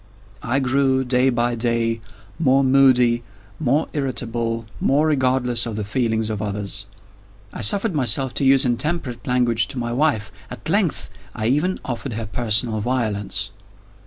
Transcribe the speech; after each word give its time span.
I 0.41 0.57
grew, 0.57 1.03
day 1.05 1.29
by 1.29 1.53
day, 1.53 2.01
more 2.39 2.63
moody, 2.63 3.21
more 3.59 3.87
irritable, 3.93 4.65
more 4.79 5.05
regardless 5.05 5.67
of 5.67 5.75
the 5.75 5.83
feelings 5.83 6.31
of 6.31 6.41
others. 6.41 6.87
I 7.53 7.61
suffered 7.61 7.93
myself 7.93 8.33
to 8.33 8.43
use 8.43 8.65
intemperate 8.65 9.27
language 9.27 9.67
to 9.67 9.77
my 9.77 9.93
wife. 9.93 10.31
At 10.49 10.67
length, 10.67 11.11
I 11.35 11.45
even 11.45 11.79
offered 11.85 12.13
her 12.13 12.25
personal 12.25 12.79
violence. 12.79 13.51